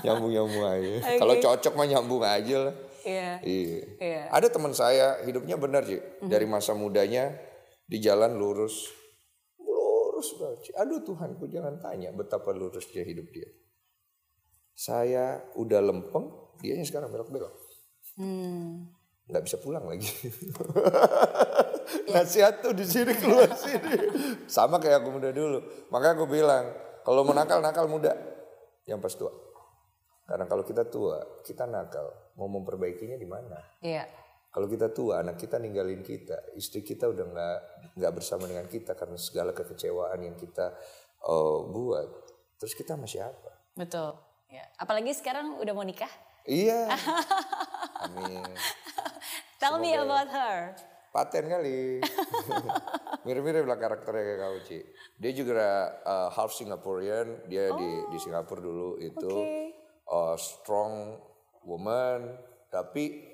Nyambung-nyambung 0.03 0.65
aja. 0.67 0.89
Kalau 1.23 1.35
cocok 1.39 1.73
mah 1.79 1.87
nyambung 1.87 2.25
aja 2.27 2.57
lah. 2.69 2.75
Iya. 3.05 3.31
Iya. 3.45 3.81
Iya. 4.01 4.23
Ada 4.33 4.49
teman 4.49 4.73
saya 4.73 5.21
hidupnya 5.29 5.61
benar 5.61 5.85
sih. 5.85 6.01
Dari 6.25 6.49
masa 6.49 6.73
mudanya 6.73 7.37
di 7.85 8.01
jalan 8.01 8.41
lurus. 8.41 8.89
Lurus 9.61 10.29
banget. 10.41 10.73
Aduh 10.81 11.05
Tuhanku 11.05 11.45
jangan 11.53 11.77
tanya 11.79 12.11
betapa 12.11 12.51
lurusnya 12.51 13.05
hidup 13.05 13.29
dia. 13.31 13.49
Saya 14.75 15.39
udah 15.55 15.79
lempeng, 15.79 16.59
dianya 16.59 16.83
sekarang 16.83 17.13
belok-belok. 17.13 17.55
Hmm. 18.19 18.91
Nggak 19.31 19.45
bisa 19.47 19.57
pulang 19.63 19.87
lagi. 19.87 20.07
Nasihat 22.13 22.61
tuh 22.61 22.75
di 22.75 22.85
sini 22.85 23.15
keluar 23.17 23.49
sini. 23.55 23.97
Sama 24.51 24.83
kayak 24.83 25.05
aku 25.05 25.09
muda 25.15 25.31
dulu. 25.31 25.63
Makanya 25.89 26.15
aku 26.19 26.27
bilang, 26.29 26.65
kalau 27.07 27.25
mau 27.25 27.37
nakal, 27.37 27.65
nakal 27.65 27.87
muda. 27.89 28.13
Yang 28.85 28.99
pas 29.01 29.15
tua. 29.17 29.33
Karena 30.25 30.45
kalau 30.49 30.65
kita 30.65 30.89
tua, 30.89 31.21
kita 31.45 31.69
nakal. 31.69 32.09
Mau 32.35 32.51
memperbaikinya 32.51 33.15
di 33.15 33.29
mana? 33.29 33.59
Iya. 33.79 34.07
Kalau 34.55 34.71
kita 34.71 34.95
tua, 34.95 35.19
anak 35.23 35.35
kita 35.35 35.59
ninggalin 35.59 36.03
kita, 36.07 36.55
istri 36.55 36.87
kita 36.87 37.11
udah 37.11 37.27
nggak 37.27 37.59
nggak 37.99 38.13
bersama 38.15 38.47
dengan 38.47 38.71
kita 38.71 38.95
karena 38.95 39.19
segala 39.19 39.51
kekecewaan 39.51 40.23
yang 40.23 40.39
kita 40.39 40.75
eh, 41.27 41.61
buat. 41.71 42.09
Terus 42.63 42.75
kita 42.79 42.95
sama 42.95 43.11
siapa? 43.11 43.75
Betul. 43.75 44.15
Ya. 44.55 44.63
Apalagi 44.79 45.11
sekarang 45.11 45.59
udah 45.59 45.75
mau 45.75 45.83
nikah. 45.83 46.11
Iya. 46.47 46.87
Amin. 48.07 48.47
Tell 49.59 49.83
me 49.83 49.97
about 49.99 50.31
her. 50.31 50.79
Paten 51.11 51.47
kali. 51.51 52.03
Mirip-mirip 53.27 53.65
lah 53.65 53.79
karakternya 53.79 54.23
kayak 54.23 54.39
kau 54.39 54.57
Ci. 54.67 54.79
Dia 55.19 55.33
juga 55.33 55.63
uh, 56.05 56.29
half 56.31 56.53
Singaporean, 56.53 57.47
dia 57.51 57.73
di 57.75 57.91
di 58.13 58.19
Singapura 58.21 58.61
dulu 58.61 59.01
itu 59.01 59.31
Oke. 59.31 59.73
uh, 60.11 60.37
strong 60.37 61.17
woman, 61.67 62.37
tapi 62.69 63.25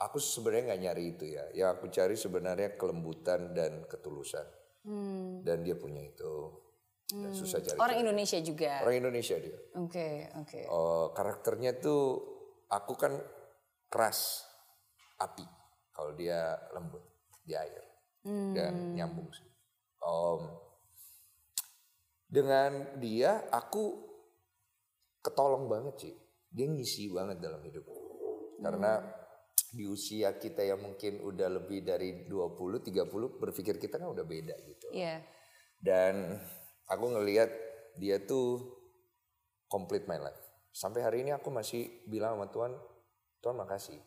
aku 0.00 0.18
sebenarnya 0.18 0.74
nggak 0.74 0.82
nyari 0.82 1.04
itu 1.16 1.24
ya. 1.32 1.44
Yang 1.54 1.68
aku 1.78 1.86
cari 1.92 2.16
sebenarnya 2.18 2.68
kelembutan 2.74 3.54
dan 3.54 3.86
ketulusan. 3.86 4.46
Hmm. 4.82 5.46
Dan 5.46 5.62
dia 5.62 5.78
punya 5.78 6.02
itu. 6.02 6.58
Dan 7.12 7.30
susah 7.30 7.60
cari. 7.60 7.78
Orang 7.78 7.98
Indonesia 8.02 8.38
juga. 8.40 8.82
Orang 8.82 8.98
Indonesia 8.98 9.36
dia. 9.38 9.58
Oke, 9.78 10.32
oke. 10.40 10.60
Uh, 10.66 11.06
karakternya 11.12 11.76
tuh 11.78 12.18
aku 12.72 12.96
kan 12.96 13.12
keras 13.92 14.48
api 15.20 15.44
kalau 15.92 16.16
dia 16.16 16.56
lembut 16.72 17.04
di 17.44 17.52
air 17.52 17.84
dan 18.24 18.94
nyambung 18.94 19.28
sih. 19.34 19.46
Om, 20.02 20.42
dengan 22.26 22.96
dia 22.98 23.46
aku 23.52 24.08
ketolong 25.20 25.68
banget 25.68 25.94
sih. 26.08 26.14
Dia 26.52 26.68
ngisi 26.68 27.08
banget 27.08 27.40
dalam 27.40 27.64
hidup. 27.64 27.88
Karena 28.60 29.00
di 29.72 29.88
usia 29.88 30.36
kita 30.36 30.60
yang 30.60 30.84
mungkin 30.84 31.24
udah 31.24 31.48
lebih 31.48 31.80
dari 31.80 32.28
20, 32.28 32.84
30 32.84 33.40
berpikir 33.40 33.80
kita 33.80 33.96
kan 33.96 34.12
udah 34.12 34.22
beda 34.22 34.52
gitu. 34.68 34.92
Iya. 34.92 35.24
Dan 35.80 36.36
aku 36.86 37.16
ngelihat 37.16 37.48
dia 37.96 38.20
tuh 38.20 38.60
complete 39.66 40.04
my 40.04 40.20
life. 40.20 40.40
Sampai 40.72 41.00
hari 41.00 41.24
ini 41.24 41.32
aku 41.32 41.48
masih 41.48 42.04
bilang 42.04 42.36
sama 42.36 42.52
Tuhan, 42.52 42.72
Tuhan 43.40 43.56
makasih. 43.56 44.00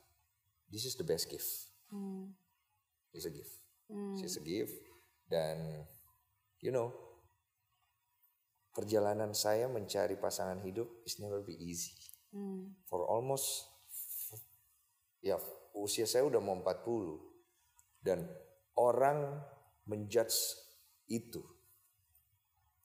This 0.70 0.86
is 0.86 0.98
the 0.98 1.06
best 1.06 1.30
gift. 1.30 1.50
It's 3.14 3.26
a 3.26 3.34
gift. 3.34 3.58
It's 4.22 4.38
a 4.38 4.44
gift. 4.46 4.74
Dan 5.26 5.86
you 6.62 6.70
know, 6.70 6.94
perjalanan 8.74 9.34
saya 9.34 9.66
mencari 9.70 10.18
pasangan 10.18 10.62
hidup 10.62 10.90
is 11.06 11.18
never 11.22 11.42
be 11.42 11.58
easy. 11.58 11.94
For 12.86 13.02
almost 13.08 13.72
ya 15.24 15.40
usia 15.72 16.04
saya 16.04 16.28
udah 16.28 16.44
mau 16.44 16.60
40 16.60 18.04
dan 18.04 18.28
orang 18.76 19.40
menjudge 19.88 20.36
itu 21.08 21.42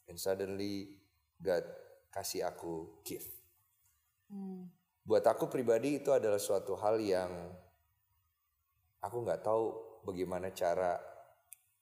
and 0.07 0.19
suddenly 0.19 0.99
God 1.41 1.65
kasih 2.11 2.47
aku 2.47 3.03
gift. 3.07 3.31
Buat 5.07 5.27
aku 5.27 5.51
pribadi 5.51 5.99
itu 6.03 6.15
adalah 6.15 6.39
suatu 6.39 6.79
hal 6.79 7.03
yang 7.03 7.31
aku 9.03 9.17
nggak 9.25 9.43
tahu 9.43 9.65
bagaimana 10.07 10.55
cara 10.55 10.99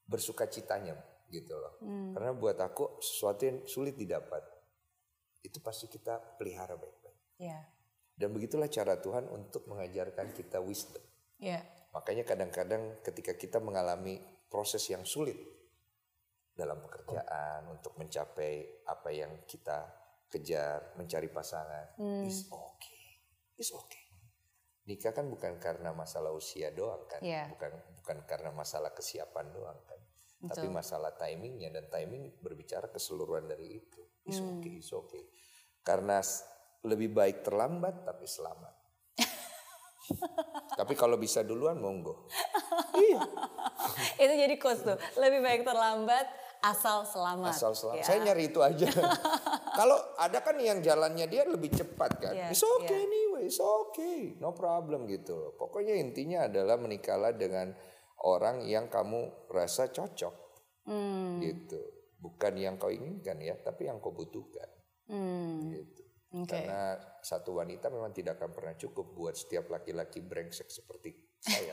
bersuka 0.08 0.48
citanya 0.48 0.96
gitu 1.28 1.56
loh. 1.56 1.76
Karena 2.16 2.32
buat 2.32 2.56
aku 2.56 3.00
sesuatu 3.04 3.42
yang 3.44 3.58
sulit 3.68 3.96
didapat 3.96 4.40
itu 5.44 5.60
pasti 5.60 5.86
kita 5.88 6.38
pelihara 6.40 6.76
baik-baik. 6.76 7.07
Iya. 7.38 7.58
Dan 8.18 8.34
begitulah 8.34 8.66
cara 8.66 8.98
Tuhan 8.98 9.30
untuk 9.30 9.70
mengajarkan 9.70 10.34
kita 10.34 10.58
wisdom. 10.58 11.02
Iya. 11.38 11.62
Makanya 11.94 12.26
kadang-kadang 12.26 13.00
ketika 13.06 13.38
kita 13.38 13.62
mengalami 13.62 14.18
proses 14.50 14.82
yang 14.90 15.06
sulit 15.06 15.38
dalam 16.52 16.82
pekerjaan 16.82 17.70
untuk 17.70 17.94
mencapai 17.94 18.82
apa 18.90 19.14
yang 19.14 19.46
kita 19.46 19.86
kejar, 20.26 20.98
mencari 20.98 21.30
pasangan, 21.30 21.94
is 22.26 22.50
okay, 22.50 23.22
is 23.56 23.70
okay. 23.70 24.04
Nikah 24.90 25.14
kan 25.14 25.30
bukan 25.30 25.56
karena 25.62 25.94
masalah 25.94 26.34
usia 26.34 26.74
doang 26.74 27.06
kan, 27.06 27.22
Iya. 27.22 27.46
bukan 27.54 27.72
bukan 28.02 28.18
karena 28.26 28.50
masalah 28.50 28.90
kesiapan 28.92 29.54
doang 29.54 29.78
kan, 29.86 30.00
tapi 30.50 30.66
Betul. 30.66 30.74
masalah 30.74 31.12
timingnya 31.14 31.70
dan 31.70 31.86
timing 31.88 32.42
berbicara 32.42 32.90
keseluruhan 32.90 33.46
dari 33.46 33.78
itu, 33.78 34.02
is 34.26 34.42
okay, 34.42 34.74
is 34.82 34.90
okay. 34.90 35.24
Karena 35.86 36.18
lebih 36.86 37.10
baik 37.10 37.42
terlambat 37.42 38.06
tapi 38.06 38.26
selamat. 38.28 38.74
tapi 40.78 40.94
kalau 40.96 41.20
bisa 41.20 41.44
duluan 41.44 41.76
monggo. 41.80 42.28
Itu 44.22 44.32
jadi 44.34 44.54
quotes 44.56 44.82
tuh. 44.86 44.98
Lebih 45.20 45.40
baik 45.42 45.62
terlambat 45.66 46.26
asal 46.62 47.06
selamat. 47.06 47.54
Asal 47.54 47.72
selamat. 47.74 48.02
Ya. 48.02 48.04
Saya 48.06 48.18
nyari 48.30 48.50
itu 48.50 48.60
aja. 48.62 48.88
Kalau 49.78 49.94
ada 50.18 50.42
kan 50.42 50.58
yang 50.58 50.82
jalannya 50.82 51.26
dia 51.30 51.46
lebih 51.46 51.70
cepat 51.70 52.18
kan. 52.18 52.34
Iya, 52.34 52.50
It's 52.50 52.66
okay 52.66 52.98
iya. 52.98 53.06
anyway, 53.06 53.46
it's 53.46 53.62
okay. 53.62 54.34
No 54.42 54.50
problem 54.50 55.06
gitu 55.06 55.38
loh. 55.38 55.52
Pokoknya 55.54 55.94
intinya 55.94 56.50
adalah 56.50 56.74
menikahlah 56.74 57.30
dengan 57.30 57.70
orang 58.26 58.66
yang 58.66 58.90
kamu 58.90 59.46
rasa 59.54 59.94
cocok. 59.94 60.34
Hmm. 60.90 61.38
Gitu. 61.38 61.78
Bukan 62.18 62.58
yang 62.58 62.74
kau 62.74 62.90
inginkan 62.90 63.38
ya, 63.38 63.54
tapi 63.62 63.86
yang 63.86 64.02
kau 64.02 64.10
butuhkan. 64.10 64.66
Gitu. 65.70 66.02
Oke. 66.28 66.60
Karena 66.60 67.00
satu 67.24 67.56
wanita 67.56 67.88
memang 67.88 68.12
tidak 68.12 68.36
akan 68.36 68.52
pernah 68.52 68.74
cukup 68.76 69.16
buat 69.16 69.32
setiap 69.32 69.72
laki-laki 69.72 70.20
brengsek 70.20 70.68
seperti 70.68 71.16
saya. 71.40 71.72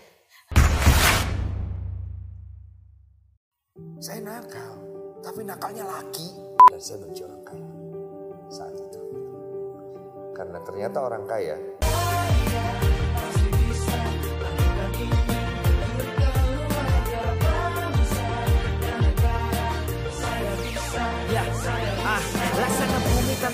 saya 4.00 4.22
nakal, 4.24 4.74
tapi 5.20 5.44
nakalnya 5.44 5.84
laki. 5.84 6.32
Dan 6.72 6.80
saya 6.80 6.98
benci 7.04 7.22
orang 7.28 7.44
kaya 7.44 7.68
saat 8.48 8.76
itu. 8.80 9.02
Karena 10.32 10.60
ternyata 10.64 10.98
orang 11.04 11.24
kaya 11.28 11.56